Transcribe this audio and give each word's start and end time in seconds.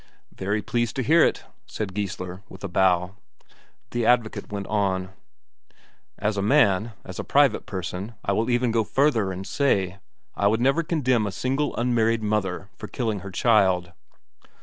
"Very 0.33 0.63
pleased 0.63 0.95
to 0.95 1.03
hear 1.03 1.23
it," 1.23 1.43
said 1.67 1.93
Geissler, 1.93 2.41
with 2.49 2.63
a 2.63 2.67
bow. 2.67 3.17
The 3.91 4.03
advocate 4.03 4.51
went 4.51 4.65
on: 4.65 5.09
"As 6.17 6.37
a 6.37 6.41
man, 6.41 6.93
as 7.05 7.19
a 7.19 7.23
private 7.23 7.67
person, 7.67 8.15
I 8.25 8.31
will 8.31 8.49
even 8.49 8.71
go 8.71 8.83
further, 8.83 9.31
and 9.31 9.45
say: 9.45 9.99
I 10.35 10.47
would 10.47 10.59
never 10.59 10.81
condemn 10.81 11.27
a 11.27 11.31
single 11.31 11.75
unmarried 11.75 12.23
mother 12.23 12.71
for 12.75 12.87
killing 12.87 13.19
her 13.19 13.29
child." 13.29 13.91